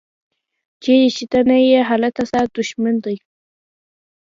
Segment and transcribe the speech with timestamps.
[0.81, 3.17] چیرې چې ته نه یې هلته ستا دوښمن دی.